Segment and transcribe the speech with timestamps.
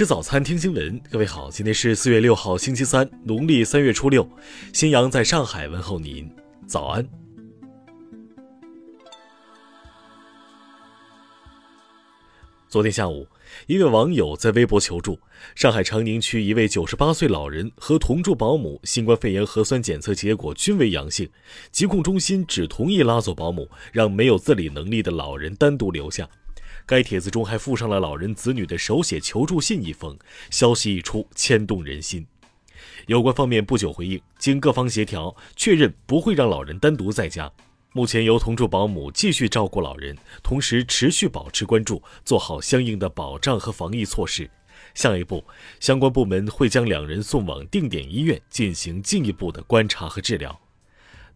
[0.00, 0.98] 吃早餐，听新闻。
[1.10, 4.26] 各位好，今天是四月六号，星期三，农历三月初六。
[4.72, 6.34] 新阳在上海问候您，
[6.66, 7.06] 早安。
[12.66, 13.26] 昨天下午，
[13.66, 15.18] 一位网友在微博求助：
[15.54, 21.28] 上海长宁区一位九十八岁老人和同住保姆新冠肺炎核酸检测结果均为阳性，
[21.70, 26.26] 疾控中心只同意拉走保姆，让没有自理能力的老人单独留下。
[26.86, 30.18] 该帖子中还附上了老人子女的手写求助信一封，
[30.50, 32.26] 消息一出，牵动人心。
[33.06, 37.50] 有关方面不久回应，经各方协调，确认不会让老人单独在家。
[37.92, 44.48] 目前由同住保姆继续照顾老人，同时持续保持关注，做好相应的保障和防疫措施。
[44.94, 45.44] 下一步，
[45.78, 50.60] 相关部门会将两人送往定点医院进行进一步的观察和治疗。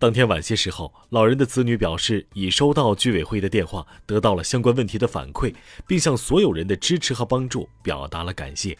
[0.00, 5.54] 当天晚些时候，老人的子女表示已收到居委会的电话，得到了相关问题的反馈，
[5.86, 8.78] 并向所有人的支持和帮助表达了感谢。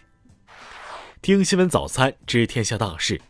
[1.21, 3.21] 听新闻早餐知天下大事。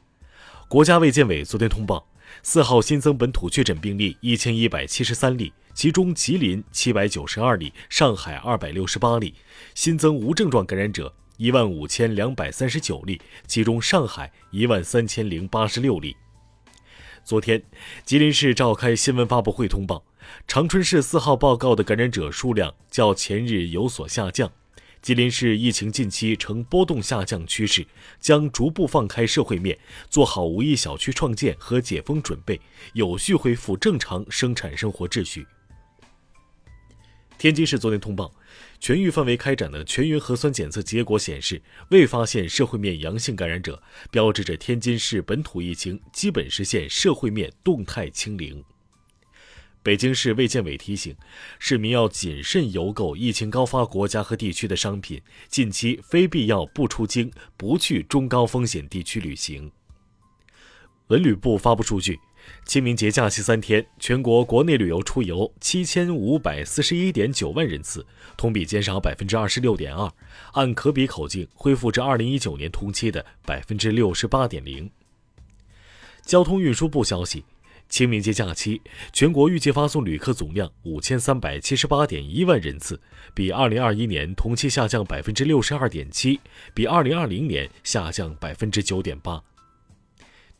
[0.69, 2.07] 国家卫健委昨天通报，
[2.45, 9.35] 四号新增本土确诊病例一千一百七十三例，其中吉林七百九十二例，上海二百六十八例；
[9.75, 16.17] 新增无症状感染者一万五千两百三十九例，其中上海一万三千零八十六例。
[17.31, 17.63] 昨天，
[18.05, 20.05] 吉林市召开新闻发布会通报，
[20.49, 24.51] 长春市四号报告的感染者数量较前日有所下降。
[25.01, 27.87] 吉林市疫情近期呈波动下降趋势，
[28.19, 32.61] 将逐步放开社会面，做好无疫小区创建和解封准备，
[32.95, 35.47] 有序恢复正常生产生活秩序。
[37.39, 38.35] 天津市昨天通报，
[38.79, 48.65] 全域范围开展的全员核酸检测结果显示，未发现社会面阳性感染者，标志着天津市本土疫情基本实现社会面动态清零。
[49.83, 51.17] 北京市卫健委提醒，
[51.59, 59.73] 市民要谨慎邮购疫情高发国家和地区的商品，近期非必要不出京，不去中高风险地区旅行。
[61.09, 62.19] 文旅部发布数据。
[62.65, 68.07] 清明节假期三天，全国国内旅游出游七千五百四十一点九万人次，
[68.37, 70.11] 同比减少百分之二十六点二，
[70.53, 74.91] 按可比口径恢复至二零一九年同期的百分之六十八点零。
[76.25, 77.45] 交通运输部消息，
[77.89, 78.81] 清明节假期
[79.13, 83.01] 全国预计发送旅客总量五千三百七十八点一万人次，
[83.35, 86.39] 比二零二一年同期下降百分之六十二点七，
[86.73, 89.43] 比二零二零年下降百分之九点八。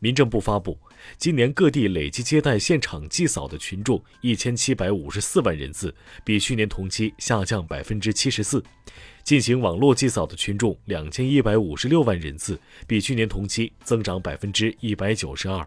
[0.01, 0.79] 民政部发布，
[1.19, 5.95] 今年各地累计接待现场祭扫的群众一千七百五十四万人次，
[6.25, 8.61] 比去年同期下降百分之七十四；
[9.23, 15.67] 进行网络祭扫的群众两千一百五十六万人次，比去年同期增长百分之一百九十二。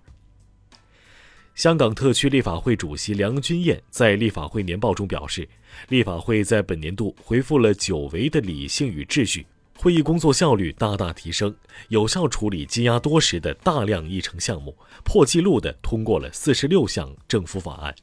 [1.54, 5.48] 香港特区立法会主席梁君彦在立法会年报中表示，
[5.90, 9.46] 立法会在本年度恢复了久违的理性与秩序。
[9.76, 11.54] 会议工作效率大大提升，
[11.90, 17.94] 有效处理积压多时的大量议程项目，破纪录地通过了四十六项政府法案。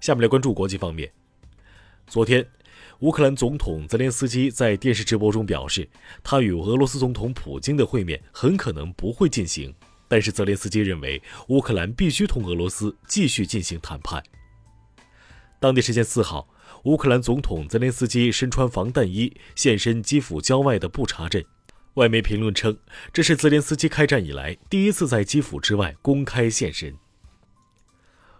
[0.00, 1.10] 下面来关注国际方面。
[2.06, 2.46] 昨天，
[3.00, 5.88] 乌克兰总统泽连斯基在电视直播中表示，
[6.22, 9.74] 他与俄罗斯总统普京的会面很可能不会进行，
[10.06, 14.22] 但是泽连斯基认为乌克兰必须同俄罗斯继续进行谈判。
[15.58, 16.48] 当地时间四号。
[16.84, 21.44] 乌克兰总统泽连斯基身穿防弹衣现身基辅郊外的布查镇，
[21.94, 22.76] 外媒评论称，
[23.12, 26.94] 这是泽连斯基开战以来第一次在基辅之外公开现身。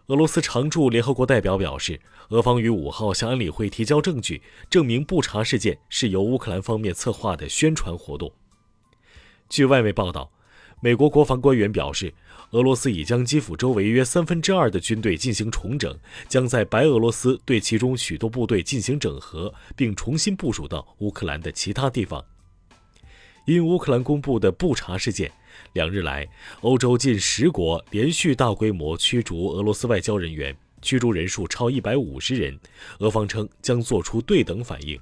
[0.08, 8.32] 俄罗斯常驻联合国代表表示，俄方于五号向安理会提交证据，证明布查事件是由乌克兰方面策划的宣传活动。
[9.48, 10.30] 据外媒报道。
[10.80, 12.12] 美国国防官员表示，
[12.54, 15.92] 俄罗斯已将基辅周围约三分之二的军队进行重整，
[16.28, 22.24] 将在白俄罗斯对其中许多部队进行整合，并重新部署到乌克兰的其他地方。
[23.44, 25.32] 因乌克兰公布的布查事件，
[25.72, 26.28] 两日来，
[26.60, 32.56] 欧洲近十国连续大规模驱逐俄罗斯外交人员，驱逐人数超一百五十人。
[33.00, 34.96] 俄方称将做出对等反应。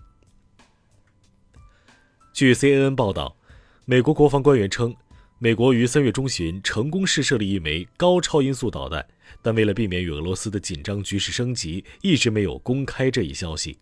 [2.32, 3.36] 据 CNN 报道，
[3.84, 4.96] 美国国防官员称。
[5.44, 9.04] 美国于三月中旬成功试射了一枚高超音速导弹，
[9.42, 13.76] 但为了避免与俄罗斯的紧张局势升级，一直没有公开这一消息。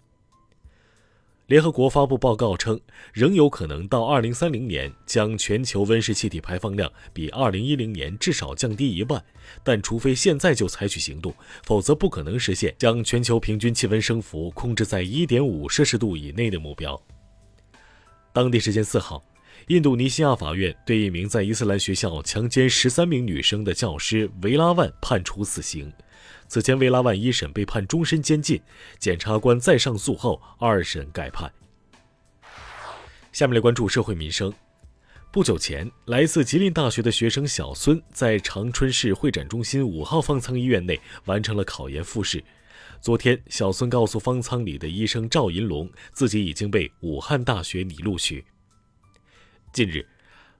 [1.49, 2.81] 联合国发布报告称，
[3.13, 9.23] 仍有可能到二零三零年将全球温室气体排放量比二零一零年至少降低一半，
[9.63, 11.35] 但除非现在就采取行动，
[11.65, 16.99] 否则不可能实现将全球平均气温升幅控制在一点五摄氏度以内的目标。
[18.33, 19.23] 当地时间四号。
[19.71, 25.93] 印度尼西亚法院对一名在伊斯兰学校强奸十三名女生的教师维拉万判处死刑。
[26.49, 28.61] 此前，维拉万一审被判终身监禁，
[28.99, 31.49] 检察官再上诉后，二审改判。
[33.31, 34.53] 下面来关注社会民生。
[35.31, 42.43] 不久前，来自吉林大学的学生小孙在长春市会展中心五号方舱医院内完成了考研复试。
[43.01, 48.45] 昨天，小孙告诉方舱里的医生赵银龙，自己已经被武汉大学拟录取。
[49.73, 50.05] 近日，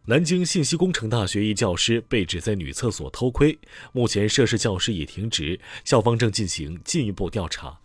[0.05, 3.59] 南京信息工程大学一教师被指在女厕所偷窥，
[3.93, 7.77] 目前涉事教师已停职，校方正进行进一步调查。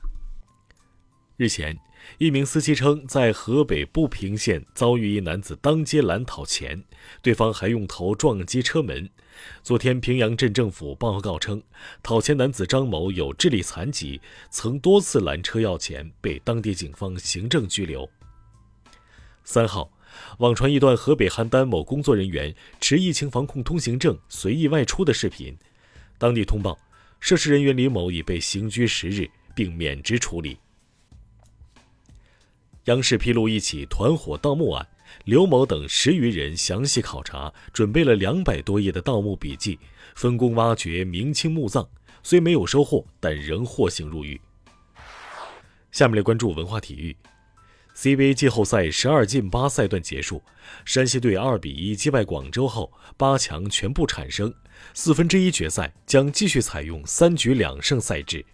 [1.38, 1.80] 日前，
[2.20, 6.84] 一名司机称，在河北步平县遭遇一男子当街拦讨钱，
[7.24, 9.10] 对方还用头撞击车门。
[9.64, 11.64] 昨天，平阳镇政府报告称，
[12.04, 18.08] 讨钱男子张某有智力残疾，曾多次拦车要钱，被当地警方行政拘留。
[19.44, 19.92] 三号，
[20.40, 25.58] 网传一段河北邯郸某工作人员持疫情防控通行证随意外出的视频，
[26.18, 26.78] 当地通报，
[27.20, 30.58] 涉事人员李某已被刑拘十日，并免职处理。
[32.86, 34.88] 央视披露一起团伙盗墓案，
[35.24, 39.80] 刘某等十余人详细考察，准备了两百多页的盗墓笔记，
[40.16, 41.88] 分工挖掘明清墓葬，
[42.22, 44.40] 虽没有收获，但仍获刑入狱。
[45.92, 47.16] 下面来关注文化体育
[47.96, 50.44] ，CBA 季后赛十二进八赛段结束，
[50.86, 54.54] 山西队二比一击败广州后，八强全部产生，
[54.94, 58.46] 四分之一决赛将继续采用三局两胜赛制。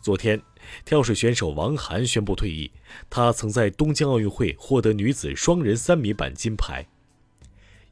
[0.00, 0.40] 昨天。
[0.84, 2.70] 跳水选手王涵宣布退役。
[3.10, 6.86] 她曾在东京奥运会获得女子双人三米板金牌。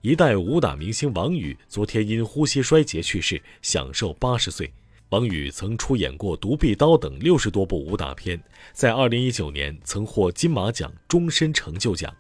[0.03, 4.73] 一代武打明星王宇昨天因呼吸衰竭去世，享寿八十岁。
[5.11, 8.41] 王宇曾出演过《独臂刀》等六十多部武打片，
[8.73, 12.15] 在二零一九年曾获金马奖终身成就奖。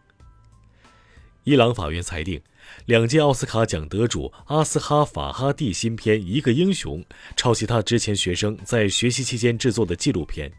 [1.44, 2.40] 伊朗法院裁定。
[2.87, 7.00] 两届奥斯卡奖得主阿斯哈·法哈蒂新片《一个英雄》
[7.37, 10.52] 抄袭他之前学生在学习期间制作的纪录片，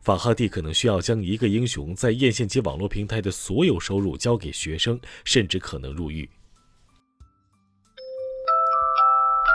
[0.00, 6.28] 法哈蒂可能需要将《一个英雄》在院线及网络平台的所有收入交给学生，甚至可能入狱。